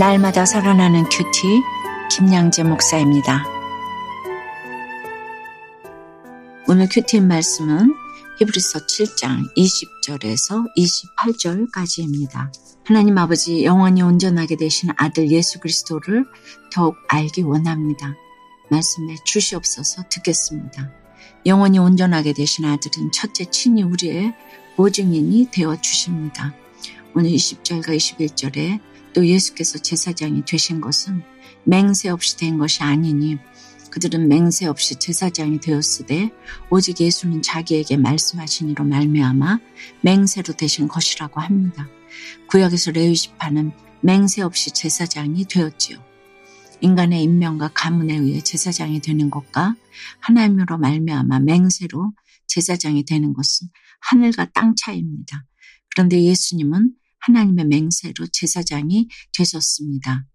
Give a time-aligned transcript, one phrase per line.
[0.00, 1.60] 날마다 살아나는 큐티
[2.10, 3.44] 김양재 목사입니다.
[6.66, 7.94] 오늘 큐티 말씀은
[8.38, 12.50] 히브리서 7장 20절에서 28절까지입니다.
[12.86, 16.24] 하나님 아버지 영원히 온전하게 되신 아들 예수 그리스도를
[16.72, 18.14] 더욱 알기 원합니다.
[18.70, 20.90] 말씀에 주시옵소서 듣겠습니다.
[21.44, 24.34] 영원히 온전하게 되신 아들은 첫째 친히 우리의
[24.76, 26.54] 보증인이 되어 주십니다.
[27.14, 28.80] 오늘 20절과 21절에
[29.12, 31.22] 또 예수께서 제사장이 되신 것은
[31.64, 33.38] 맹세 없이 된 것이 아니니
[33.90, 36.30] 그들은 맹세 없이 제사장이 되었으되
[36.70, 39.58] 오직 예수는 자기에게 말씀하신 이로 말미암아
[40.02, 41.88] 맹세로 되신 것이라고 합니다.
[42.48, 45.98] 구약에서 레위 지파는 맹세 없이 제사장이 되었지요.
[46.80, 49.74] 인간의 인명과 가문에 의해 제사장이 되는 것과
[50.20, 52.12] 하나님으로 말미암아 맹세로
[52.46, 53.68] 제사장이 되는 것은
[54.00, 55.44] 하늘과 땅 차이입니다.
[55.90, 56.92] 그런데 예수님은
[57.30, 60.26] 하나님의 맹세로 제사장이 되셨습니다.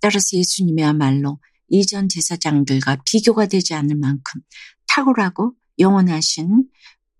[0.00, 4.40] 따라서 예수님이야말로 이전 제사장들과 비교가 되지 않을 만큼
[4.88, 6.64] 탁월하고 영원하신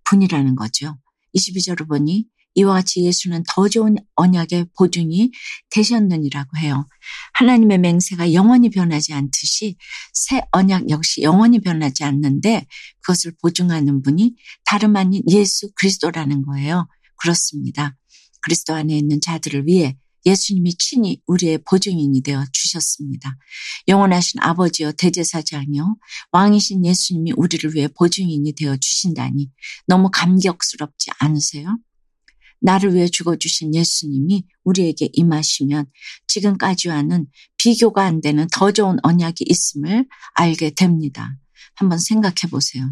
[0.05, 0.99] 분이라는 거죠.
[1.37, 5.31] 22절을 보니 이와 같이 예수는 더 좋은 언약의 보증이
[5.71, 6.87] 되셨느니라고 해요.
[7.35, 9.77] 하나님의 맹세가 영원히 변하지 않듯이
[10.13, 12.67] 새 언약 역시 영원히 변하지 않는데
[13.01, 16.89] 그것을 보증하는 분이 다름 아닌 예수 그리스도라는 거예요.
[17.17, 17.97] 그렇습니다.
[18.43, 23.37] 그리스도 안에 있는 자들을 위해 예수님이 친히 우리의 보증인이 되어 주셨습니다.
[23.89, 25.97] 영원하신 아버지여 대제사장이요
[26.31, 29.51] 왕이신 예수님이 우리를 위해 보증인이 되어 주신다니
[29.87, 31.77] 너무 감격스럽지 않으세요?
[32.61, 35.87] 나를 위해 죽어주신 예수님이 우리에게 임하시면
[36.29, 37.27] 지금까지와는
[37.59, 41.37] 비교가 안 되는 더 좋은 언약이 있음을 알게 됩니다.
[41.75, 42.89] 한번 생각해 보세요.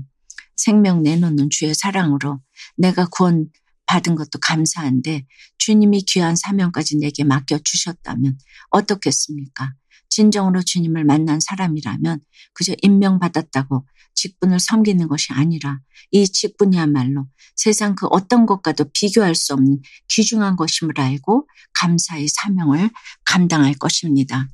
[0.57, 2.41] 생명 내놓는 주의 사랑으로
[2.77, 3.49] 내가 구원
[3.91, 5.27] 받은 것도 감사한데
[5.59, 8.39] 주님이 귀한 사명까지 내게 맡겨주셨다면
[8.71, 9.75] 어떻겠습니까?
[10.09, 12.21] 진정으로 주님을 만난 사람이라면
[12.53, 13.85] 그저 임명받았다고
[14.15, 15.81] 직분을 섬기는 것이 아니라
[16.13, 22.91] 이 직분이야말로 세상 그 어떤 것과도 비교할 수 없는 귀중한 것임을 알고 감사의 사명을
[23.25, 24.49] 감당할 것입니다.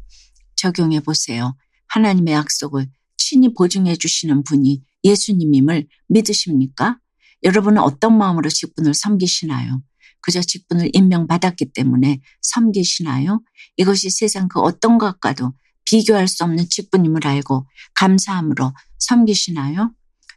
[0.57, 1.57] 적용해 보세요.
[1.89, 2.89] 하나님의 약속을
[3.19, 6.99] 친히 보증해 주시는 분이 예수님임을 믿으십니까?
[7.43, 9.83] 여러분은 어떤 마음으로 직분을 섬기시나요?
[10.21, 13.43] 그저 직분을 임명받았기 때문에 섬기시나요?
[13.77, 15.53] 이것이 세상 그 어떤 것과도
[15.85, 19.95] 비교할 수 없는 직분임을 알고 감사함으로 섬기시나요?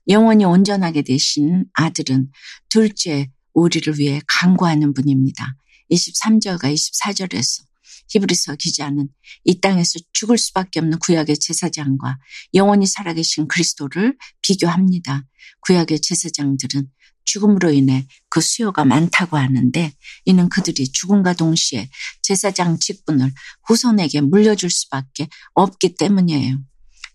[0.08, 2.32] 영원히 온전하게 되신 아들은
[2.70, 5.56] 둘째 우리를 위해 강구하는 분입니다.
[5.92, 7.69] 23절과 24절에서
[8.10, 9.10] 히브리서 기자는
[9.46, 12.18] 이 땅에서 죽을 수밖에 없는 구약의 제사장과
[12.54, 15.26] 영원히 살아계신 그리스도를 비교합니다.
[15.62, 16.90] 구약의 제사장들은
[17.26, 19.94] 죽음으로 인해 그 수요가 많다고 하는데
[20.26, 21.90] 이는 그들이 죽음과 동시에
[22.24, 23.32] 제사장 직분을
[23.68, 26.58] 후손에게 물려줄 수밖에 없기 때문이에요.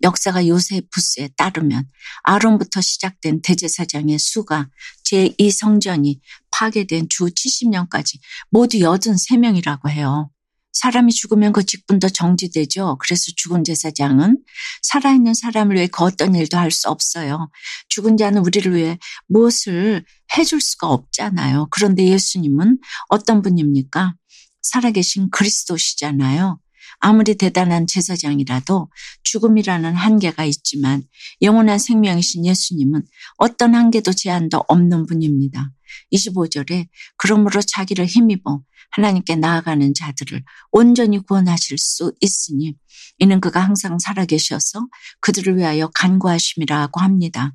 [0.02, 1.88] 역사가 요세푸스에 따르면
[2.24, 4.68] 아론부터 시작된 대제사장의 수가
[5.04, 8.18] 제2성전이 파괴된 주 70년까지
[8.50, 10.30] 모두 83명이라고 해요.
[10.74, 12.98] 사람이 죽으면 그 직분도 정지되죠.
[13.00, 14.38] 그래서 죽은 제사장은
[14.82, 17.50] 살아있는 사람을 위해 그 어떤 일도 할 수 없어요.
[17.88, 18.98] 죽은 자는 우리를 위해
[19.28, 20.04] 무엇을
[20.36, 21.68] 해줄 수가 없잖아요.
[21.70, 24.14] 그런데 예수님은 어떤 분입니까?
[24.62, 26.58] 살아계신 그리스도시잖아요.
[26.98, 28.88] 아무리 대단한 제사장이라도
[29.22, 31.02] 죽음이라는 한계가 있지만
[31.42, 33.02] 영원한 생명이신 예수님은
[33.36, 35.70] 어떤 한계도 제한도 없는 분입니다.
[36.12, 36.86] 25절에
[37.16, 42.74] 그러므로 자기를 힘입어 하나님께 나아가는 자들을 온전히 구원하실 수 있으니
[43.18, 44.86] 이는 그가 항상 살아계셔서
[45.20, 47.54] 그들을 위하여 간구하심이라고 합니다.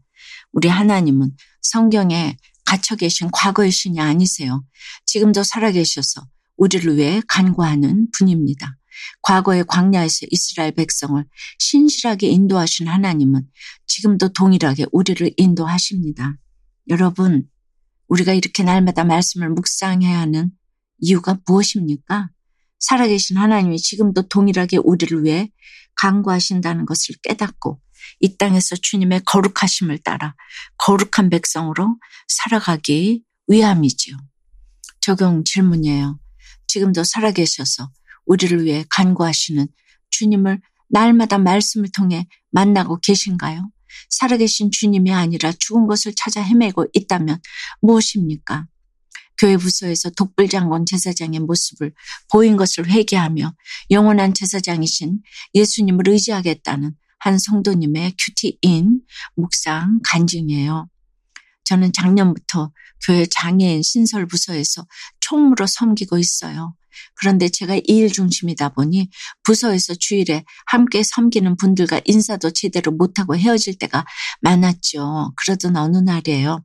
[0.52, 1.32] 우리 하나님은
[1.62, 4.64] 성경에 갇혀 계신 과거의 신이 아니세요.
[5.06, 8.76] 지금도 살아계셔서 우리를 위해 간구하는 분입니다.
[9.22, 11.24] 과거의 광야에서 이스라엘 백성을
[11.58, 13.48] 신실하게 인도하신 하나님은
[13.88, 16.36] 지금도 동일하게 우리를 인도하십니다.
[16.90, 17.48] 여러분,
[18.10, 20.52] 우리가 이렇게 날마다 말씀을 묵상해야 하는
[21.00, 22.30] 이유가 무엇입니까?
[22.80, 25.52] 살아계신 하나님이 지금도 동일하게 우리를 위해
[25.96, 27.80] 강구하신다는 것을 깨닫고
[28.20, 30.36] 이 땅에서 주님의 거룩하심을 따라
[30.78, 31.98] 거룩한 백성으로
[32.28, 34.18] 살아가기 위함이지요.
[35.02, 36.20] 적용 질문이에요.
[36.68, 37.92] 지금도 살아계셔서
[38.26, 39.68] 우리를 위해 간구하시는
[40.12, 43.70] 주님을 날마다 말씀을 통해 만나고 계신가요?
[44.10, 47.40] 살아계신 주님이 아니라 죽은 것을 찾아 헤매고 있다면
[47.82, 48.68] 무엇입니까?
[49.40, 51.94] 교회 부서에서 독불장군 제사장의 모습을
[52.32, 53.54] 보인 것을 회개하며
[53.90, 55.22] 영원한 제사장이신
[55.54, 59.02] 예수님을 의지하겠다는 한 성도님의 큐티인
[59.36, 60.90] 묵상 간증이에요.
[61.64, 62.72] 저는 작년부터
[63.06, 64.86] 교회 장애인 신설 부서에서
[65.20, 66.76] 총무로 섬기고 있어요.
[67.16, 69.10] 그런데 제가 일 중심이다 보니
[69.44, 74.06] 부서에서 주일에 함께 섬기는 분들과 인사도 제대로 못하고 헤어질 때가
[74.42, 75.34] 많았죠.
[75.36, 76.64] 그러던 어느 날이에요.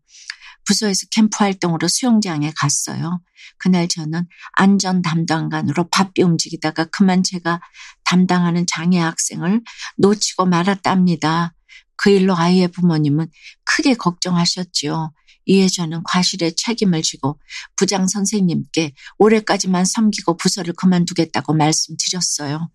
[0.66, 3.20] 부서에서 캠프 활동으로 수영장에 갔어요.
[3.58, 7.60] 그날 저는 안전 담당관으로 바삐 움직이다가 그만 제가
[8.04, 9.62] 담당하는 장애 학생을
[9.98, 11.54] 놓치고 말았답니다.
[11.96, 13.28] 그 일로 아이의 부모님은
[13.64, 15.12] 크게 걱정하셨지요.
[15.46, 17.38] 이에 저는 과실의 책임을 지고
[17.76, 22.70] 부장 선생님께 올해까지만 섬기고 부서를 그만두겠다고 말씀드렸어요.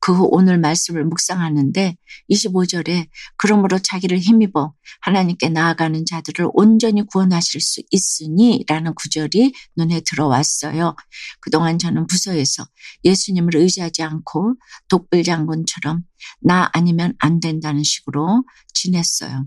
[0.00, 1.96] 그 후 오늘 말씀을 묵상하는데
[2.30, 10.94] 25절에 그러므로 자기를 힘입어 하나님께 나아가는 자들을 온전히 구원하실 수 있으니 라는 구절이 눈에 들어왔어요.
[11.40, 12.66] 그동안 저는 부서에서
[13.04, 14.54] 예수님을 의지하지 않고
[14.88, 16.02] 독불장군처럼
[16.40, 18.44] 나 아니면 안 된다는 식으로
[18.74, 19.46] 지냈어요.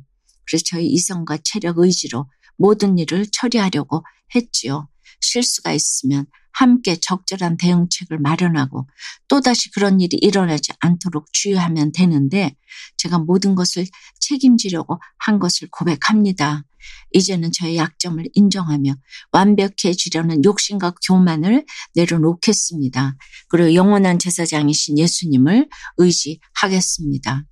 [0.49, 4.03] 그래서 저희 이성과 체력 의지로 모든 일을 처리하려고
[4.35, 4.89] 했지요.
[5.21, 8.87] 실수가 있으면 함께 적절한 대응책을 마련하고
[9.27, 12.55] 또다시 그런 일이 일어나지 않도록 주의하면 되는데
[12.97, 13.85] 제가 모든 것을
[14.19, 16.65] 책임지려고 한 것을 고백합니다.
[17.11, 18.95] 이제는 저의 약점을 인정하며
[19.31, 23.15] 완벽해지려는 욕심과 교만을 내려놓겠습니다.
[23.47, 27.45] 그리고 영원한 제사장이신 예수님을 의지하겠습니다.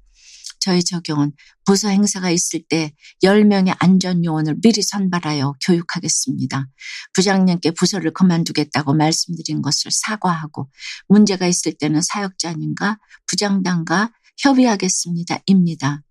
[0.68, 1.32] 저희 적용은
[1.64, 2.94] 부서 행사가 있을 때
[3.24, 6.68] 10명의 안전요원을 미리 선발하여 교육하겠습니다.
[7.14, 10.70] 부장님께 부서를 그만두겠다고 말씀드린 것을 사과하고
[11.08, 15.40] 문제가 있을 때는 사역자님과 부장단과 협의하겠습니다.
[15.46, 16.04] 입니다.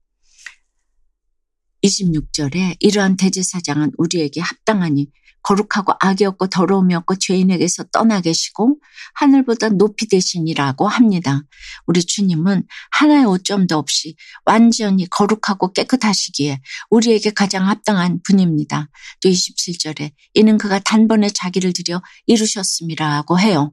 [1.85, 5.11] 26절에 이러한 대제사장은 우리에게 합당하니
[5.47, 8.81] 거룩하고 악이 없고 더러움이 없고 죄인에게서 떠나 계시고
[9.15, 11.43] 하늘보다 높이 되시니라고 합니다.
[11.87, 16.61] 우리 주님은 하나의 오점도 없이 완전히 거룩하고 깨끗하시기에
[16.91, 18.89] 우리에게 가장 합당한 분입니다.
[19.23, 23.73] 또 27절에 이는 그가 단번에 자기를 들여 이루셨음이라고 해요.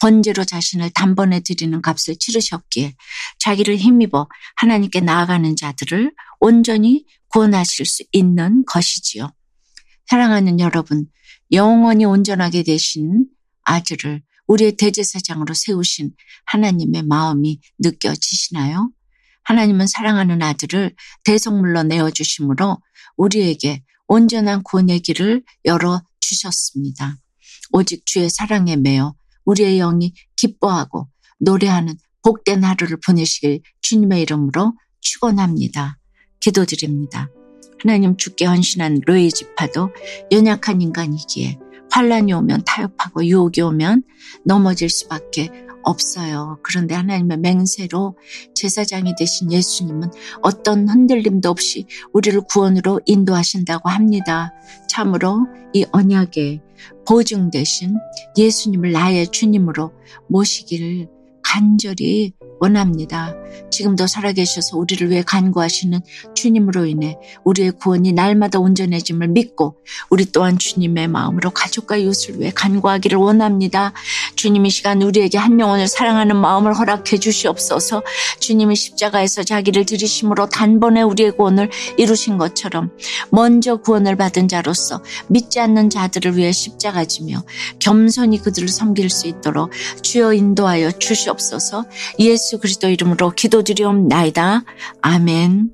[0.00, 2.96] 번제로 자신을 단번에 드리는 값을 치르셨기에
[3.38, 9.30] 자기를 힘입어 하나님께 나아가는 자들을 온전히 구원하실 수 있는 것이지요.
[10.06, 11.06] 사랑하는 여러분,
[11.52, 13.26] 영원히 온전하게 되신
[13.64, 16.12] 아들을 우리의 대제사장으로 세우신
[16.46, 18.90] 하나님의 마음이 느껴지시나요?
[19.44, 22.78] 하나님은 사랑하는 아들을 대성물로 내어주심으로
[23.16, 27.18] 우리에게 온전한 구원의 길을 열어주셨습니다.
[27.72, 29.14] 오직 주의 사랑에 매여
[29.44, 31.08] 우리의 영이 기뻐하고
[31.40, 35.98] 노래하는 복된 하루를 보내시길 주님의 이름으로 축원합니다.
[36.40, 37.28] 기도드립니다.
[37.82, 39.90] 하나님 주께 헌신한 로이 지파도
[40.32, 41.58] 연약한 인간이기에
[41.90, 44.02] 환란이 오면 타협하고 유혹이 오면
[44.44, 45.50] 넘어질 수밖에
[45.84, 46.58] 없어요.
[46.62, 48.16] 그런데 하나님의 맹세로
[48.54, 50.10] 제사장이 되신 예수님은
[50.42, 54.52] 어떤 흔들림도 없이 우리를 구원으로 인도하신다고 합니다.
[54.88, 56.60] 참으로 이 언약에
[57.06, 57.96] 보증되신
[58.36, 59.92] 예수님을 나의 주님으로
[60.28, 61.08] 모시기를
[61.42, 63.34] 간절히 원합니다.
[63.70, 66.00] 지금도 살아계셔서 우리를 위해 간구하시는
[66.44, 69.76] 주님으로 인해 우리의 구원이 날마다 온전해짐을 믿고
[70.10, 73.94] 우리 또한 주님의 마음으로 가족과 이웃을 위해 간구하기를 원합니다.
[74.36, 78.02] 주님 이 시간 우리에게 한 영혼을 사랑하는 마음을 허락해 주시옵소서
[78.40, 82.90] 주님이 십자가에서 자기를 들이심으로 단번에 우리의 구원을 이루신 것처럼
[83.30, 87.42] 먼저 구원을 받은 자로서 믿지 않는 자들을 위해 십자가 지며
[87.78, 89.70] 겸손히 그들을 섬길 수 있도록
[90.02, 91.86] 주여 인도하여 주시옵소서
[92.18, 94.64] 예수 그리스도 이름으로 기도드리옵나이다.
[95.00, 95.73] 아멘.